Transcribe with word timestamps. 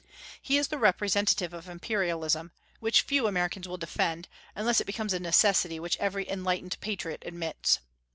He 0.41 0.57
is 0.57 0.69
the 0.69 0.79
representative 0.79 1.53
of 1.53 1.69
imperialism; 1.69 2.49
which 2.79 3.03
few 3.03 3.27
Americans 3.27 3.67
will 3.67 3.77
defend, 3.77 4.27
unless 4.55 4.81
it 4.81 4.85
becomes 4.87 5.13
a 5.13 5.19
necessity 5.19 5.79
which 5.79 5.95
every 5.97 6.27
enlightened 6.27 6.75
patriot 6.81 7.21
admits. 7.23 7.77